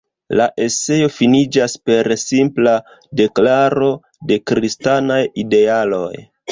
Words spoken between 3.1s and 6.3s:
deklaro de kristanaj idealoj.